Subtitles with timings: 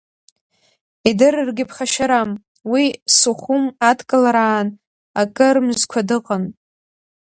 [1.09, 2.31] Идырыргьы ԥхашьарам,
[2.71, 2.85] уи
[3.17, 4.67] Сухуми адкылараан
[5.21, 6.43] акыр мзқәа дыҟан.